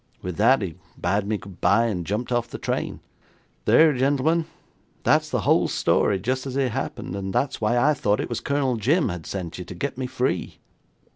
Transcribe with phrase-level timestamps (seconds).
[0.23, 3.01] With that he bade me good bye and jumped off the train.
[3.65, 4.47] There, gentlemen,
[5.03, 8.39] that's the whole story just as it happened, and that's why I thought it was
[8.39, 10.57] Colonel Jim had sent you to get me free.'